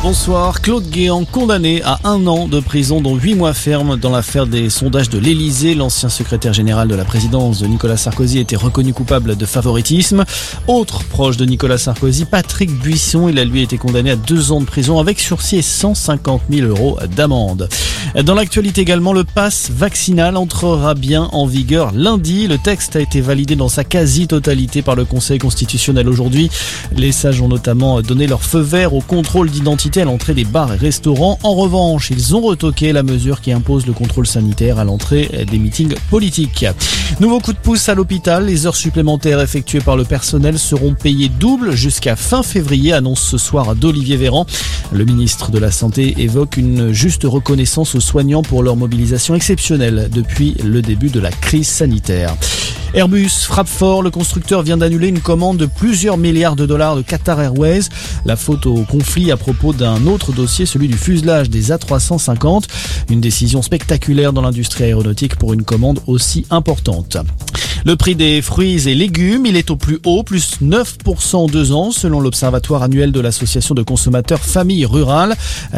Bonsoir. 0.00 0.62
Claude 0.62 0.88
Guéant 0.88 1.24
condamné 1.24 1.82
à 1.82 1.98
un 2.04 2.24
an 2.28 2.46
de 2.46 2.60
prison 2.60 3.00
dont 3.00 3.16
huit 3.16 3.34
mois 3.34 3.52
ferme 3.52 3.96
dans 3.96 4.10
l'affaire 4.10 4.46
des 4.46 4.70
sondages 4.70 5.10
de 5.10 5.18
l'Elysée. 5.18 5.74
L'ancien 5.74 6.08
secrétaire 6.08 6.52
général 6.52 6.86
de 6.86 6.94
la 6.94 7.04
présidence 7.04 7.58
de 7.58 7.66
Nicolas 7.66 7.96
Sarkozy 7.96 8.38
était 8.38 8.54
reconnu 8.54 8.92
coupable 8.92 9.34
de 9.34 9.44
favoritisme. 9.44 10.24
Autre 10.68 11.02
proche 11.02 11.36
de 11.36 11.44
Nicolas 11.44 11.78
Sarkozy, 11.78 12.26
Patrick 12.26 12.70
Buisson, 12.78 13.28
il 13.28 13.40
a 13.40 13.44
lui 13.44 13.60
été 13.60 13.76
condamné 13.76 14.12
à 14.12 14.16
deux 14.16 14.52
ans 14.52 14.60
de 14.60 14.66
prison 14.66 15.00
avec 15.00 15.18
sursis 15.18 15.56
et 15.56 15.62
150 15.62 16.42
000 16.48 16.68
euros 16.68 16.96
d'amende. 17.16 17.68
Dans 18.22 18.34
l'actualité 18.34 18.80
également, 18.82 19.12
le 19.12 19.24
pass 19.24 19.68
vaccinal 19.70 20.36
entrera 20.36 20.94
bien 20.94 21.28
en 21.32 21.44
vigueur 21.44 21.90
lundi. 21.92 22.46
Le 22.46 22.56
texte 22.56 22.94
a 22.94 23.00
été 23.00 23.20
validé 23.20 23.56
dans 23.56 23.68
sa 23.68 23.82
quasi-totalité 23.82 24.80
par 24.80 24.94
le 24.94 25.04
Conseil 25.04 25.38
constitutionnel 25.38 26.08
aujourd'hui. 26.08 26.50
Les 26.94 27.10
sages 27.10 27.42
ont 27.42 27.48
notamment 27.48 28.00
donné 28.00 28.28
leur 28.28 28.42
feu 28.42 28.60
vert 28.60 28.94
au 28.94 29.00
contrôle 29.00 29.50
d'identité 29.50 29.87
à 29.96 30.04
l'entrée 30.04 30.34
des 30.34 30.44
bars 30.44 30.72
et 30.72 30.76
restaurants. 30.76 31.38
En 31.42 31.54
revanche, 31.54 32.10
ils 32.10 32.36
ont 32.36 32.42
retoqué 32.42 32.92
la 32.92 33.02
mesure 33.02 33.40
qui 33.40 33.52
impose 33.52 33.86
le 33.86 33.94
contrôle 33.94 34.26
sanitaire 34.26 34.78
à 34.78 34.84
l'entrée 34.84 35.46
des 35.50 35.58
meetings 35.58 35.94
politiques. 36.10 36.66
Nouveau 37.20 37.40
coup 37.40 37.54
de 37.54 37.58
pouce 37.58 37.88
à 37.88 37.94
l'hôpital. 37.94 38.44
Les 38.44 38.66
heures 38.66 38.76
supplémentaires 38.76 39.40
effectuées 39.40 39.80
par 39.80 39.96
le 39.96 40.04
personnel 40.04 40.58
seront 40.58 40.94
payées 40.94 41.30
double 41.30 41.72
jusqu'à 41.72 42.16
fin 42.16 42.42
février, 42.42 42.92
annonce 42.92 43.22
ce 43.22 43.38
soir 43.38 43.74
d'Olivier 43.74 44.16
Véran. 44.16 44.46
Le 44.92 45.04
ministre 45.04 45.50
de 45.50 45.58
la 45.58 45.70
Santé 45.70 46.14
évoque 46.18 46.58
une 46.58 46.92
juste 46.92 47.24
reconnaissance 47.24 47.94
aux 47.94 48.00
soignants 48.00 48.42
pour 48.42 48.62
leur 48.62 48.76
mobilisation 48.76 49.34
exceptionnelle 49.34 50.10
depuis 50.12 50.54
le 50.62 50.82
début 50.82 51.08
de 51.08 51.20
la 51.20 51.30
crise 51.30 51.68
sanitaire. 51.68 52.36
Airbus 52.94 53.44
frappe 53.44 53.68
fort, 53.68 54.02
le 54.02 54.10
constructeur 54.10 54.62
vient 54.62 54.78
d'annuler 54.78 55.08
une 55.08 55.20
commande 55.20 55.58
de 55.58 55.66
plusieurs 55.66 56.16
milliards 56.16 56.56
de 56.56 56.64
dollars 56.64 56.96
de 56.96 57.02
Qatar 57.02 57.40
Airways. 57.40 57.82
La 58.24 58.34
faute 58.34 58.64
au 58.64 58.82
conflit 58.84 59.30
à 59.30 59.36
propos 59.36 59.74
d'un 59.74 60.06
autre 60.06 60.32
dossier, 60.32 60.64
celui 60.64 60.88
du 60.88 60.96
fuselage 60.96 61.50
des 61.50 61.70
A350. 61.70 62.64
Une 63.10 63.20
décision 63.20 63.60
spectaculaire 63.60 64.32
dans 64.32 64.42
l'industrie 64.42 64.84
aéronautique 64.84 65.36
pour 65.36 65.52
une 65.52 65.64
commande 65.64 66.00
aussi 66.06 66.46
importante. 66.50 67.18
Le 67.84 67.96
prix 67.96 68.16
des 68.16 68.42
fruits 68.42 68.88
et 68.88 68.94
légumes, 68.94 69.46
il 69.46 69.56
est 69.56 69.70
au 69.70 69.76
plus 69.76 69.98
haut, 70.04 70.22
plus 70.22 70.60
9% 70.60 71.36
en 71.36 71.46
deux 71.46 71.72
ans, 71.72 71.90
selon 71.90 72.20
l'Observatoire 72.20 72.82
annuel 72.82 73.12
de 73.12 73.20
l'Association 73.20 73.74
de 73.74 73.82
consommateurs 73.82 74.40
Famille 74.40 74.84
Rurale. 74.84 75.36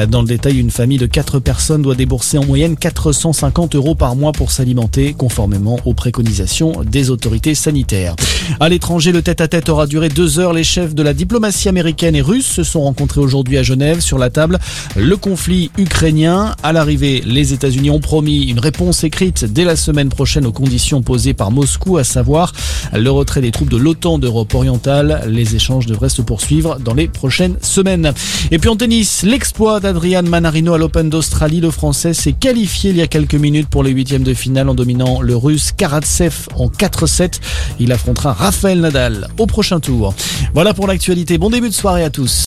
Dans 0.08 0.22
le 0.22 0.28
détail, 0.28 0.58
une 0.58 0.70
famille 0.70 0.98
de 0.98 1.06
4 1.06 1.38
personnes 1.38 1.82
doit 1.82 1.94
débourser 1.94 2.38
en 2.38 2.46
moyenne 2.46 2.76
450 2.76 3.74
euros 3.74 3.94
par 3.94 4.16
mois 4.16 4.32
pour 4.32 4.50
s'alimenter, 4.50 5.12
conformément 5.12 5.78
aux 5.84 5.94
préconisations 5.94 6.82
des 6.84 7.10
autorités 7.10 7.54
sanitaires. 7.54 8.16
À 8.58 8.68
l'étranger, 8.68 9.12
le 9.12 9.22
tête-à-tête 9.22 9.68
aura 9.68 9.86
duré 9.86 10.08
deux 10.08 10.38
heures. 10.38 10.52
Les 10.52 10.64
chefs 10.64 10.94
de 10.94 11.02
la 11.02 11.14
diplomatie 11.14 11.68
américaine 11.68 12.16
et 12.16 12.22
russe 12.22 12.46
se 12.46 12.64
sont 12.64 12.80
rencontrés 12.80 13.20
aujourd'hui 13.20 13.58
à 13.58 13.62
Genève. 13.62 14.00
Sur 14.00 14.18
la 14.18 14.30
table, 14.30 14.58
le 14.96 15.16
conflit 15.16 15.70
ukrainien. 15.76 16.56
À 16.62 16.72
l'arrivée, 16.72 17.22
les 17.26 17.52
États-Unis 17.52 17.90
ont 17.90 18.00
promis 18.00 18.48
une 18.48 18.58
réponse 18.58 19.04
écrite 19.04 19.44
dès 19.44 19.64
la 19.64 19.76
semaine 19.76 20.08
prochaine 20.08 20.46
aux 20.46 20.52
conditions 20.52 21.02
posées 21.02 21.34
par 21.34 21.50
Moscou 21.50 21.98
à 22.00 22.04
savoir 22.04 22.52
le 22.92 23.10
retrait 23.10 23.40
des 23.40 23.50
troupes 23.50 23.70
de 23.70 23.76
l'OTAN 23.76 24.18
d'Europe 24.18 24.52
orientale. 24.54 25.22
Les 25.28 25.54
échanges 25.54 25.86
devraient 25.86 26.08
se 26.08 26.22
poursuivre 26.22 26.78
dans 26.80 26.94
les 26.94 27.08
prochaines 27.08 27.56
semaines. 27.62 28.12
Et 28.50 28.58
puis 28.58 28.68
en 28.68 28.76
tennis, 28.76 29.22
l'exploit 29.22 29.80
d'Adrian 29.80 30.22
Manarino 30.22 30.74
à 30.74 30.78
l'Open 30.78 31.08
d'Australie. 31.08 31.60
Le 31.60 31.70
Français 31.70 32.14
s'est 32.14 32.32
qualifié 32.32 32.90
il 32.90 32.96
y 32.96 33.02
a 33.02 33.06
quelques 33.06 33.34
minutes 33.34 33.68
pour 33.68 33.82
les 33.82 33.90
huitièmes 33.90 34.22
de 34.22 34.34
finale 34.34 34.68
en 34.68 34.74
dominant 34.74 35.20
le 35.20 35.36
Russe 35.36 35.72
Karatsev 35.76 36.48
en 36.56 36.68
4-7. 36.68 37.40
Il 37.78 37.92
affrontera 37.92 38.32
Rafael 38.32 38.80
Nadal 38.80 39.28
au 39.38 39.46
prochain 39.46 39.80
tour. 39.80 40.14
Voilà 40.54 40.74
pour 40.74 40.86
l'actualité. 40.86 41.38
Bon 41.38 41.50
début 41.50 41.68
de 41.68 41.74
soirée 41.74 42.04
à 42.04 42.10
tous. 42.10 42.38